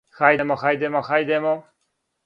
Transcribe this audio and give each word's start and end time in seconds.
Хајдемо, 0.19 0.57
хајдемо, 0.63 1.05
хајдемо. 1.11 1.57